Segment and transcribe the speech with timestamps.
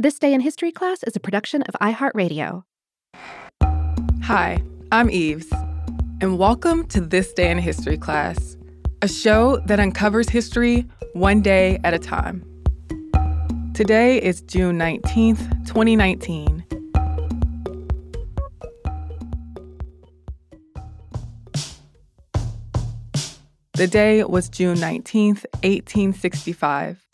[0.00, 2.62] This Day in History class is a production of iHeartRadio.
[4.22, 5.52] Hi, I'm Eves,
[6.22, 8.56] and welcome to This Day in History class,
[9.02, 12.42] a show that uncovers history one day at a time.
[13.74, 16.64] Today is June 19th, 2019.
[23.74, 27.09] The day was June 19th, 1865.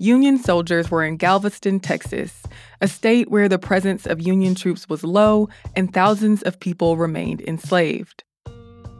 [0.00, 2.42] Union soldiers were in Galveston, Texas,
[2.80, 5.46] a state where the presence of Union troops was low
[5.76, 8.24] and thousands of people remained enslaved.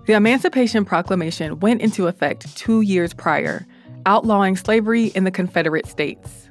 [0.06, 3.66] The Emancipation Proclamation went into effect two years prior,
[4.04, 6.50] outlawing slavery in the Confederate States.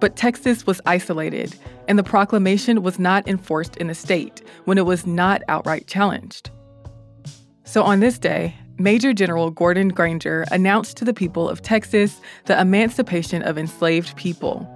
[0.00, 1.54] But Texas was isolated,
[1.86, 6.50] and the proclamation was not enforced in the state when it was not outright challenged.
[7.64, 12.58] So on this day, Major General Gordon Granger announced to the people of Texas the
[12.58, 14.66] emancipation of enslaved people.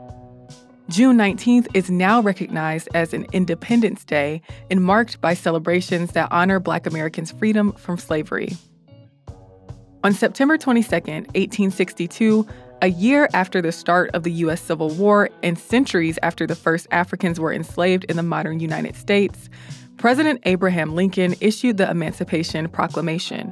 [0.91, 6.61] June 19th is now recognized as an Independence Day and marked by celebrations that honor
[6.61, 8.59] Black Americans' freedom from slavery.
[10.03, 12.47] On September 22, 1862,
[12.83, 14.61] a year after the start of the U.S.
[14.61, 19.48] Civil War and centuries after the first Africans were enslaved in the modern United States,
[19.97, 23.50] President Abraham Lincoln issued the Emancipation Proclamation.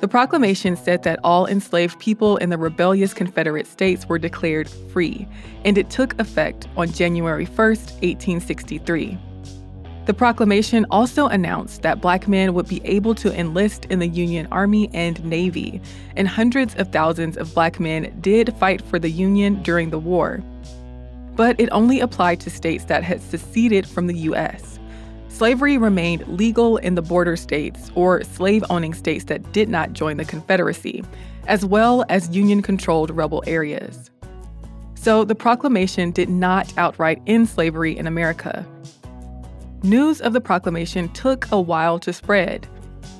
[0.00, 5.28] The proclamation said that all enslaved people in the rebellious Confederate States were declared free,
[5.64, 9.18] and it took effect on January 1, 1863.
[10.06, 14.48] The proclamation also announced that black men would be able to enlist in the Union
[14.50, 15.82] Army and Navy,
[16.16, 20.42] and hundreds of thousands of black men did fight for the Union during the war.
[21.36, 24.79] But it only applied to states that had seceded from the U.S
[25.30, 30.18] slavery remained legal in the border states or slave owning states that did not join
[30.18, 31.02] the Confederacy,
[31.46, 34.10] as well as Union controlled rebel areas.
[34.94, 38.66] So the proclamation did not outright end slavery in America.
[39.82, 42.68] News of the proclamation took a while to spread,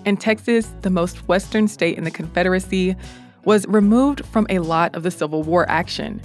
[0.04, 2.96] and Texas, the most western state in the Confederacy,
[3.44, 6.20] was removed from a lot of the Civil War action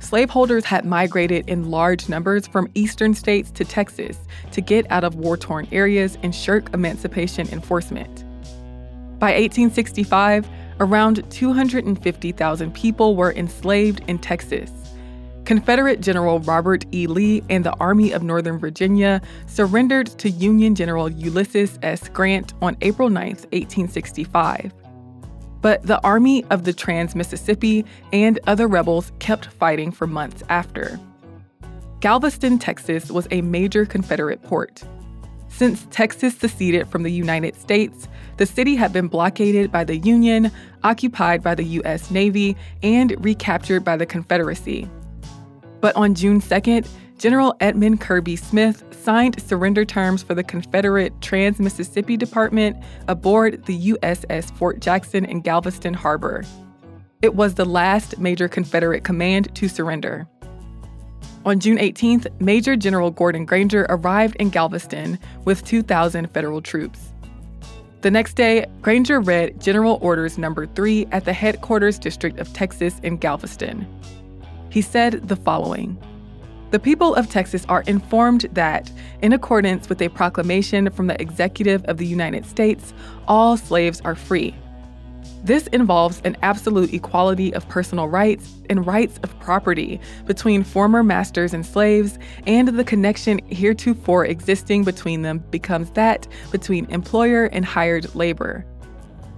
[0.00, 4.18] slaveholders had migrated in large numbers from eastern states to Texas
[4.52, 8.24] to get out of war torn areas and shirk emancipation enforcement.
[9.18, 10.48] By 1865,
[10.80, 14.70] around 250,000 people were enslaved in Texas.
[15.44, 17.06] Confederate General Robert E.
[17.06, 22.08] Lee and the Army of Northern Virginia surrendered to Union General Ulysses S.
[22.08, 24.72] Grant on April 9, 1865.
[25.62, 30.98] But the Army of the Trans Mississippi and other rebels kept fighting for months after.
[32.00, 34.82] Galveston, Texas was a major Confederate port.
[35.48, 40.50] Since Texas seceded from the United States, the city had been blockaded by the Union,
[40.82, 42.10] occupied by the U.S.
[42.10, 44.88] Navy, and recaptured by the Confederacy.
[45.80, 46.88] But on June 2nd,
[47.18, 52.76] General Edmund Kirby Smith signed surrender terms for the Confederate Trans Mississippi Department
[53.08, 56.44] aboard the USS Fort Jackson in Galveston Harbor.
[57.22, 60.26] It was the last major Confederate command to surrender.
[61.44, 67.12] On June 18th, Major General Gordon Granger arrived in Galveston with 2,000 federal troops.
[68.02, 72.98] The next day, Granger read General Orders Number 3 at the headquarters district of Texas
[73.02, 73.86] in Galveston.
[74.70, 75.98] He said the following
[76.70, 78.90] the people of Texas are informed that,
[79.22, 82.94] in accordance with a proclamation from the Executive of the United States,
[83.26, 84.54] all slaves are free.
[85.42, 91.54] This involves an absolute equality of personal rights and rights of property between former masters
[91.54, 98.14] and slaves, and the connection heretofore existing between them becomes that between employer and hired
[98.14, 98.64] labor.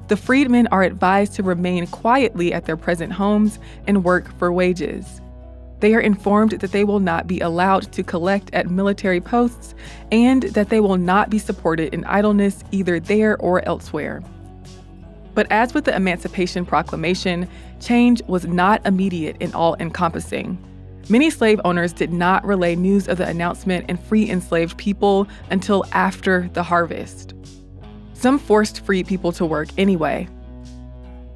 [0.08, 5.22] The freedmen are advised to remain quietly at their present homes and work for wages.
[5.82, 9.74] They are informed that they will not be allowed to collect at military posts
[10.12, 14.22] and that they will not be supported in idleness either there or elsewhere.
[15.34, 17.48] But as with the Emancipation Proclamation,
[17.80, 20.56] change was not immediate and all encompassing.
[21.08, 25.84] Many slave owners did not relay news of the announcement and free enslaved people until
[25.90, 27.34] after the harvest.
[28.14, 30.28] Some forced free people to work anyway,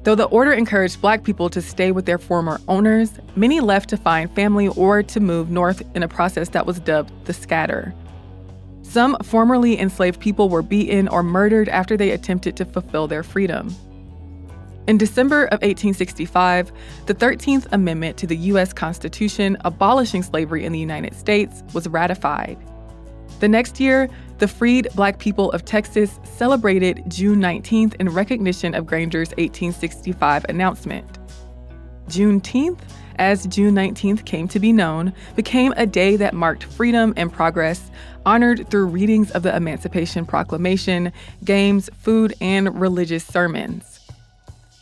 [0.07, 3.97] Though the order encouraged black people to stay with their former owners, many left to
[3.97, 7.93] find family or to move north in a process that was dubbed the scatter.
[8.83, 13.75] Some formerly enslaved people were beaten or murdered after they attempted to fulfill their freedom.
[14.87, 16.71] In December of 1865,
[17.07, 18.71] the 13th Amendment to the U.S.
[18.71, 22.57] Constitution abolishing slavery in the United States was ratified.
[23.41, 28.85] The next year, the freed black people of Texas celebrated June 19th in recognition of
[28.85, 31.19] Granger's 1865 announcement.
[32.07, 32.79] Juneteenth,
[33.17, 37.89] as June 19th came to be known, became a day that marked freedom and progress,
[38.25, 41.11] honored through readings of the Emancipation Proclamation,
[41.43, 43.97] games, food, and religious sermons.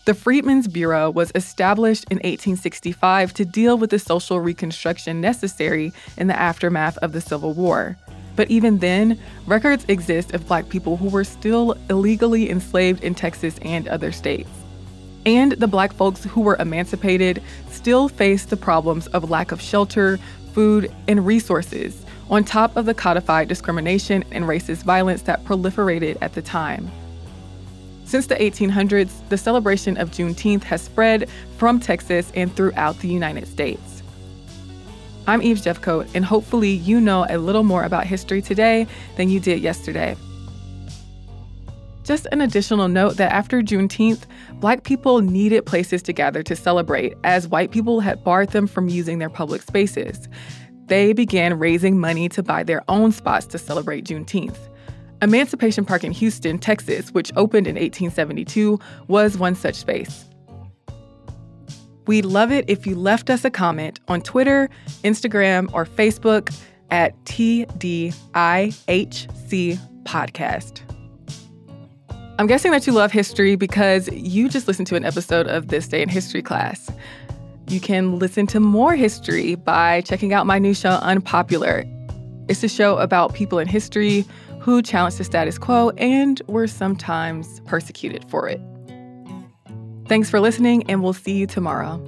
[0.05, 6.27] The Freedmen's Bureau was established in 1865 to deal with the social reconstruction necessary in
[6.27, 7.97] the aftermath of the Civil War.
[8.35, 13.57] But even then, records exist of Black people who were still illegally enslaved in Texas
[13.61, 14.49] and other states.
[15.25, 20.19] And the Black folks who were emancipated still faced the problems of lack of shelter,
[20.53, 26.33] food, and resources, on top of the codified discrimination and racist violence that proliferated at
[26.33, 26.91] the time.
[28.05, 31.27] Since the 1800s, the celebration of Juneteenth has spread
[31.57, 33.94] from Texas and throughout the United States.
[35.27, 38.85] I'm Eve Jeffcoat, and hopefully, you know a little more about history today
[39.17, 40.15] than you did yesterday.
[42.03, 44.25] Just an additional note that after Juneteenth,
[44.59, 48.87] Black people needed places to gather to celebrate, as white people had barred them from
[48.87, 50.29] using their public spaces.
[50.85, 54.57] They began raising money to buy their own spots to celebrate Juneteenth.
[55.23, 60.25] Emancipation Park in Houston, Texas, which opened in 1872, was one such space.
[62.07, 64.69] We'd love it if you left us a comment on Twitter,
[65.03, 66.55] Instagram, or Facebook
[66.91, 68.13] at TDIHC
[70.03, 70.81] Podcast.
[72.37, 75.87] I'm guessing that you love history because you just listened to an episode of This
[75.87, 76.91] Day in History class.
[77.69, 81.85] You can listen to more history by checking out my new show, Unpopular.
[82.47, 84.25] It's a show about people in history
[84.59, 88.61] who challenged the status quo and were sometimes persecuted for it.
[90.07, 92.03] Thanks for listening, and we'll see you tomorrow.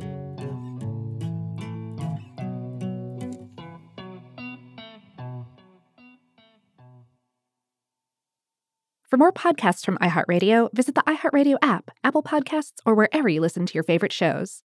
[9.07, 13.65] For more podcasts from iHeartRadio, visit the iHeartRadio app, Apple Podcasts, or wherever you listen
[13.65, 14.63] to your favorite shows.